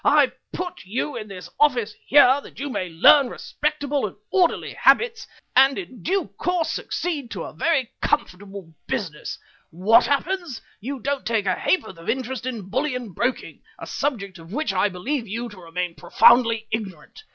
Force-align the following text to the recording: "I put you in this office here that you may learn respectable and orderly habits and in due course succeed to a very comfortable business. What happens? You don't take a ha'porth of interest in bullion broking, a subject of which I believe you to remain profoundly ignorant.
"I 0.03 0.31
put 0.51 0.83
you 0.83 1.15
in 1.15 1.27
this 1.27 1.47
office 1.59 1.93
here 2.07 2.41
that 2.41 2.59
you 2.59 2.69
may 2.71 2.89
learn 2.89 3.29
respectable 3.29 4.07
and 4.07 4.15
orderly 4.31 4.73
habits 4.73 5.27
and 5.55 5.77
in 5.77 6.01
due 6.01 6.29
course 6.39 6.71
succeed 6.71 7.29
to 7.29 7.43
a 7.43 7.53
very 7.53 7.91
comfortable 8.01 8.73
business. 8.87 9.37
What 9.69 10.07
happens? 10.07 10.59
You 10.79 11.01
don't 11.01 11.23
take 11.23 11.45
a 11.45 11.53
ha'porth 11.53 11.99
of 11.99 12.09
interest 12.09 12.47
in 12.47 12.67
bullion 12.67 13.11
broking, 13.13 13.61
a 13.77 13.85
subject 13.85 14.39
of 14.39 14.51
which 14.51 14.73
I 14.73 14.89
believe 14.89 15.27
you 15.27 15.49
to 15.49 15.57
remain 15.59 15.93
profoundly 15.93 16.65
ignorant. 16.71 17.19